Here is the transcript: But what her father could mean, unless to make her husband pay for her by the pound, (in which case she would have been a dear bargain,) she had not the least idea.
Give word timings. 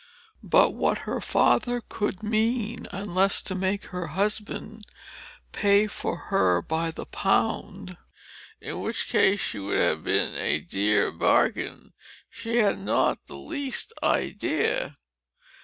But 0.41 0.71
what 0.73 0.97
her 1.05 1.21
father 1.21 1.83
could 1.87 2.23
mean, 2.23 2.87
unless 2.89 3.39
to 3.43 3.53
make 3.53 3.85
her 3.91 4.07
husband 4.07 4.83
pay 5.51 5.85
for 5.85 6.15
her 6.33 6.59
by 6.59 6.89
the 6.89 7.05
pound, 7.05 7.97
(in 8.59 8.79
which 8.81 9.07
case 9.07 9.39
she 9.41 9.59
would 9.59 9.77
have 9.77 10.03
been 10.03 10.33
a 10.33 10.57
dear 10.59 11.11
bargain,) 11.11 11.93
she 12.31 12.55
had 12.57 12.79
not 12.79 13.27
the 13.27 13.35
least 13.37 13.93
idea. 14.01 14.97